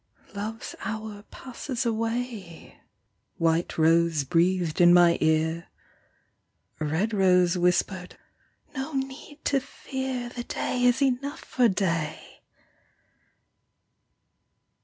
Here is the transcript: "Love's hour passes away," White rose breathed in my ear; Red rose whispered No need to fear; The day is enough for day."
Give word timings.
"Love's 0.35 0.73
hour 0.79 1.21
passes 1.29 1.85
away," 1.85 2.81
White 3.37 3.77
rose 3.77 4.23
breathed 4.23 4.81
in 4.81 4.95
my 4.95 5.15
ear; 5.21 5.67
Red 6.79 7.13
rose 7.13 7.55
whispered 7.55 8.17
No 8.75 8.93
need 8.93 9.41
to 9.45 9.59
fear; 9.59 10.29
The 10.29 10.43
day 10.43 10.81
is 10.85 11.03
enough 11.03 11.41
for 11.41 11.67
day." 11.69 12.41